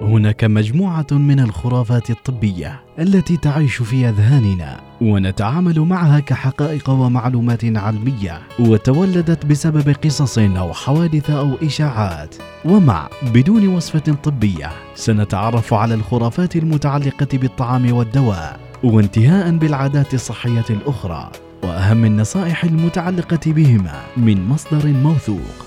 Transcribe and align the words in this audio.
هناك 0.00 0.44
مجموعة 0.44 1.06
من 1.10 1.40
الخرافات 1.40 2.10
الطبية 2.10 2.80
التي 2.98 3.36
تعيش 3.36 3.76
في 3.76 4.08
أذهاننا 4.08 4.80
ونتعامل 5.00 5.80
معها 5.80 6.20
كحقائق 6.20 6.90
ومعلومات 6.90 7.64
علمية 7.64 8.42
وتولدت 8.58 9.46
بسبب 9.46 9.96
قصص 10.04 10.38
أو 10.38 10.72
حوادث 10.72 11.30
أو 11.30 11.54
إشاعات. 11.62 12.34
ومع 12.64 13.08
بدون 13.34 13.68
وصفة 13.68 14.14
طبية 14.24 14.70
سنتعرف 14.94 15.74
على 15.74 15.94
الخرافات 15.94 16.56
المتعلقة 16.56 17.38
بالطعام 17.38 17.92
والدواء 17.92 18.60
وانتهاء 18.84 19.56
بالعادات 19.56 20.14
الصحية 20.14 20.64
الأخرى 20.70 21.30
وأهم 21.62 22.04
النصائح 22.04 22.64
المتعلقة 22.64 23.52
بهما 23.52 24.00
من 24.16 24.48
مصدر 24.48 24.86
موثوق. 24.86 25.65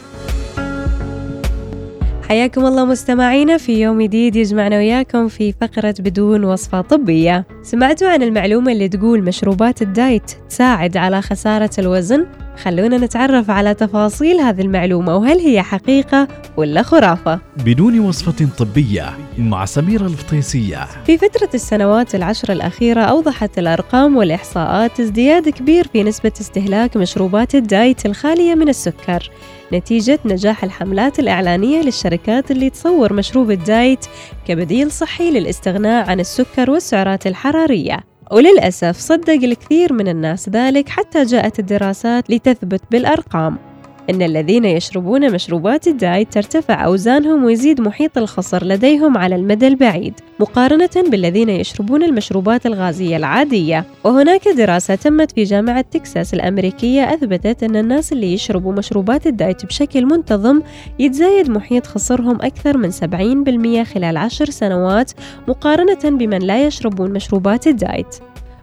حياكم 2.30 2.66
الله 2.66 2.86
مستمعينا 2.86 3.58
في 3.58 3.82
يوم 3.82 4.02
جديد 4.02 4.36
يجمعنا 4.36 4.78
وياكم 4.78 5.28
في 5.28 5.52
فقرة 5.52 5.96
بدون 6.00 6.44
وصفة 6.44 6.82
طبية 6.82 7.46
سمعتوا 7.64 8.08
عن 8.08 8.24
المعلومة 8.24 8.72
اللي 8.72 8.90
تقول 8.90 9.24
مشروبات 9.24 9.82
الدايت 9.82 10.32
تساعد 10.50 10.98
على 10.98 11.22
خسارة 11.22 11.70
الوزن؟ 11.80 12.26
خلونا 12.64 12.98
نتعرف 12.98 13.50
على 13.50 13.74
تفاصيل 13.74 14.40
هذه 14.40 14.62
المعلومة 14.62 15.16
وهل 15.16 15.40
هي 15.40 15.62
حقيقة 15.62 16.28
ولا 16.58 16.82
خرافة؟ 16.82 17.40
بدون 17.66 18.00
وصفة 18.00 18.48
طبية 18.58 19.18
مع 19.38 19.66
سميرة 19.66 20.06
الفطيسية. 20.06 20.88
في 21.06 21.18
فترة 21.18 21.50
السنوات 21.54 22.16
العشر 22.16 22.52
الأخيرة 22.52 23.02
أوضحت 23.02 23.60
الأرقام 23.60 24.18
والإحصاءات 24.18 25.00
ازدياد 25.00 25.50
كبير 25.50 25.88
في 25.88 26.04
نسبة 26.04 26.32
استهلاك 26.42 26.98
مشروبات 26.98 27.56
الدايت 27.56 28.06
الخالية 28.06 28.56
من 28.56 28.70
السكر. 28.70 29.32
نتيجة 29.74 30.20
نجاح 30.26 30.64
الحملات 30.64 31.20
الإعلانية 31.20 31.82
للشركات 31.82 32.52
اللي 32.52 32.70
تصور 32.70 33.14
مشروب 33.14 33.52
الدايت 33.52 34.06
كبديل 34.48 34.92
صحي 34.92 35.32
للاستغناء 35.32 36.10
عن 36.10 36.20
السكر 36.20 36.72
والسعرات 36.72 37.28
الحرارية. 37.28 38.09
وللأسف 38.32 38.98
صدق 39.00 39.44
الكثير 39.44 39.94
من 39.94 40.08
الناس 40.08 40.50
ذلك 40.50 40.90
حتى 40.90 41.24
جاءت 41.24 41.60
الدراسات 41.60 42.30
لتثبت 42.30 42.82
بالأرقام. 42.92 43.69
إن 44.10 44.22
الذين 44.22 44.66
يشربون 44.66 45.34
مشروبات 45.34 45.88
الدايت 45.88 46.34
ترتفع 46.34 46.86
أوزانهم 46.86 47.44
ويزيد 47.44 47.82
محيط 47.82 48.18
الخصر 48.18 48.66
لديهم 48.66 49.18
على 49.18 49.36
المدى 49.36 49.68
البعيد 49.68 50.14
مقارنة 50.40 50.90
بالذين 51.12 51.50
يشربون 51.50 52.04
المشروبات 52.04 52.66
الغازية 52.66 53.18
العادية. 53.18 53.86
وهناك 54.04 54.48
دراسة 54.48 54.96
تمت 54.96 55.32
في 55.32 55.44
جامعة 55.44 55.86
تكساس 55.92 56.34
الأمريكية 56.34 57.14
أثبتت 57.14 57.64
أن 57.64 57.76
الناس 57.76 58.14
اللي 58.14 58.34
يشربوا 58.34 58.74
مشروبات 58.74 59.28
الدايت 59.28 59.66
بشكل 59.66 60.06
منتظم 60.06 60.62
يتزايد 61.00 61.50
محيط 61.50 61.88
خصرهم 61.88 62.42
أكثر 62.42 62.78
من 62.78 62.92
70% 62.92 63.84
خلال 63.94 64.18
عشر 64.18 64.50
سنوات 64.50 65.12
مقارنة 65.48 66.18
بمن 66.18 66.40
لا 66.40 66.68
يشربون 66.68 67.12
مشروبات 67.12 67.68
الدايت. 67.68 68.16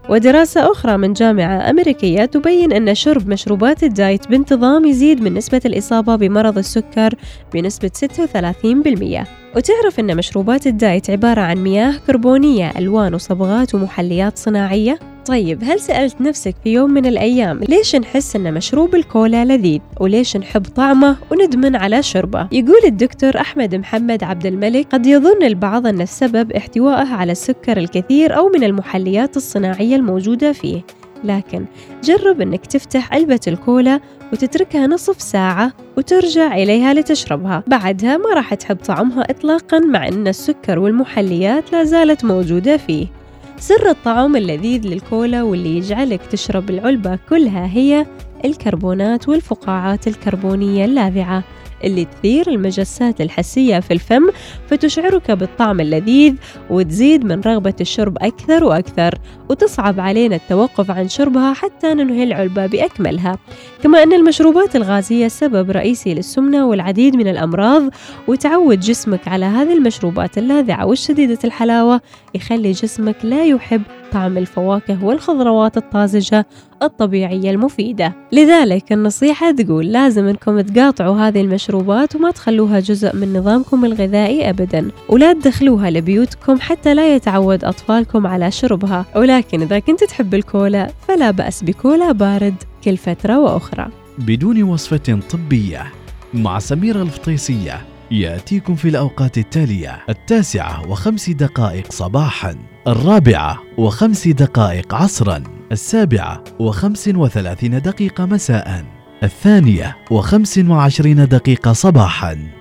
ودراسة 0.09 0.73
أخرى 0.73 0.97
من 0.97 1.13
جامعة 1.13 1.71
أمريكية 1.71 2.25
تبين 2.25 2.73
أن 2.73 2.95
شرب 2.95 3.29
مشروبات 3.29 3.83
الدايت 3.83 4.29
بانتظام 4.29 4.85
يزيد 4.85 5.23
من 5.23 5.35
نسبة 5.35 5.61
الإصابة 5.67 6.17
بمرض 6.17 6.59
السكر 6.59 7.15
بنسبة 7.55 7.91
36% 8.05 9.27
وتعرف 9.57 10.01
أن 10.01 10.17
مشروبات 10.17 10.67
الدايت 10.67 11.11
عبارة 11.11 11.41
عن 11.41 11.57
مياه 11.57 11.95
كربونية 12.07 12.73
ألوان 12.79 13.15
وصبغات 13.15 13.75
ومحليات 13.75 14.39
صناعية؟ 14.39 15.16
طيب 15.27 15.65
هل 15.65 15.81
سألت 15.81 16.21
نفسك 16.21 16.55
في 16.65 16.73
يوم 16.73 16.91
من 16.91 17.07
الأيام 17.07 17.61
ليش 17.69 17.97
نحس 17.97 18.37
أن 18.37 18.55
مشروب 18.55 18.95
الكولا 18.95 19.45
لذيذ؟ 19.45 19.81
وليش 20.01 20.37
نحب 20.37 20.63
طعمه 20.63 21.17
وندمن 21.31 21.77
على 21.77 22.03
شربه؟ 22.03 22.49
يقول 22.53 22.81
الدكتور 22.85 23.41
أحمد 23.41 23.75
محمد 23.75 24.25
عبد 24.25 24.47
الملك 24.47 24.87
قد 24.93 25.07
يظن 25.07 25.43
البعض 25.43 25.87
أن 25.87 26.01
السبب 26.01 26.53
احتوائه 26.53 27.15
على 27.15 27.33
السكر 27.33 27.77
الكثير 27.77 28.37
أو 28.37 28.49
من 28.49 28.65
المحليات 28.65 29.37
الصناعية 29.37 29.97
الموجودة 29.97 30.53
فيه. 30.53 30.83
لكن 31.25 31.65
جرب 32.05 32.41
أنك 32.41 32.67
تفتح 32.67 33.13
علبة 33.13 33.41
الكولا 33.49 34.01
وتتركها 34.33 34.87
نصف 34.87 35.23
ساعة 35.23 35.73
وترجع 35.97 36.55
إليها 36.55 36.95
لتشربها. 36.95 37.63
بعدها 37.67 38.17
ما 38.17 38.35
راح 38.35 38.55
تحب 38.55 38.77
طعمها 38.77 39.31
إطلاقا 39.31 39.79
مع 39.79 40.09
أن 40.09 40.29
السكر 40.29 40.79
والمحليات 40.79 41.73
لا 41.73 41.85
زالت 41.85 42.25
موجودة 42.25 42.77
فيه. 42.77 43.07
سر 43.59 43.91
الطعم 43.91 44.37
اللذيذ 44.37 44.87
للكولا 44.87 45.43
واللي 45.43 45.77
يجعلك 45.77 46.21
تشرب 46.27 46.71
العلبة 46.71 47.19
كلها 47.29 47.67
هي 47.67 48.07
الكربونات 48.45 49.29
والفقاعات 49.29 50.09
الكربونية 50.09 50.85
اللاذعة 50.85 51.45
اللي 51.85 52.05
تثير 52.05 52.51
المجسات 52.51 53.21
الحسية 53.21 53.81
في 53.81 53.93
الفم 53.95 54.31
فتشعرك 54.67 55.31
بالطعم 55.31 55.81
اللذيذ 55.81 56.35
وتزيد 56.71 57.25
من 57.25 57.41
رغبة 57.41 57.75
الشرب 57.81 58.17
أكثر 58.21 58.65
وأكثر 58.65 59.19
وتصعب 59.49 60.01
علينا 60.01 60.37
التوقف 60.37 60.91
عن 60.91 61.09
شربها 61.09 61.53
حتى 61.53 61.95
ننهي 61.95 62.23
العلبة 62.23 62.67
بأكملها. 62.67 63.39
كما 63.83 64.03
أن 64.03 64.13
المشروبات 64.13 64.77
الغازية 64.77 65.29
سبب 65.29 65.71
رئيسي 65.71 66.15
للسمنة 66.15 66.67
والعديد 66.67 67.17
من 67.17 67.29
الأمراض 67.29 67.83
وتعود 68.29 68.81
جسمك 68.81 69.29
على 69.29 69.45
هذه 69.45 69.73
المشروبات 69.73 70.39
اللاذعة 70.39 70.87
والشديدة 70.87 71.39
الحلاوة 71.45 72.01
يخلي 72.35 72.73
جسمك 72.73 73.17
لا 73.23 73.45
يحب 73.45 73.83
طعم 74.13 74.39
الفواكه 74.39 75.05
والخضروات 75.05 75.77
الطازجة 75.77 76.47
الطبيعية 76.83 77.51
المفيدة. 77.51 78.13
لذلك 78.33 78.93
النصيحة 78.93 79.51
تقول 79.51 79.87
لازم 79.87 80.27
انكم 80.27 80.61
تقاطعوا 80.61 81.17
هذه 81.17 81.41
المشروبات 81.41 82.17
وما 82.17 82.31
تخلوها 82.31 82.81
جزء 82.81 83.17
من 83.17 83.33
نظامكم 83.33 83.85
الغذائي 83.85 84.51
أبدا. 84.51 84.91
ولا 85.09 85.33
تدخلوها 85.33 85.91
لبيوتكم 85.91 86.61
حتى 86.61 86.95
لا 86.95 87.15
يتعود 87.15 87.65
أطفالكم 87.65 88.27
على 88.27 88.51
شربها. 88.51 89.07
ولكن 89.17 89.63
إذا 89.63 89.79
كنت 89.79 90.05
تحب 90.05 90.35
الكولا 90.35 90.91
فلا 91.09 91.31
بأس 91.31 91.65
بكولا 91.65 92.13
بارد 92.13 92.55
كل 92.85 92.97
فترة 92.97 93.39
وأخرى. 93.39 93.87
بدون 94.19 94.63
وصفة 94.63 95.19
طبية 95.31 95.87
مع 96.35 96.59
سميرة 96.59 97.03
الفطيسية. 97.03 97.96
يأتيكم 98.11 98.75
في 98.75 98.89
الأوقات 98.89 99.39
التالية 99.39 100.05
التاسعة 100.09 100.89
وخمس 100.89 101.31
دقائق 101.31 101.93
صباحا 101.93 102.57
الرابعة 102.89 103.63
وخمس 103.79 104.29
دقائق 104.29 104.95
عصرا 104.95 105.43
السابعة 105.73 106.45
وخمس 106.59 107.09
وثلاثين 107.09 107.83
دقيقة 107.83 108.27
مساء 108.27 108.85
الثانية 109.23 109.97
وخمس 110.11 110.59
وعشرين 110.59 111.29
دقيقة 111.29 111.73
صباحا. 111.73 112.56